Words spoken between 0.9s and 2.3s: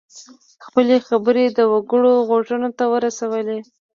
خبرې د وګړو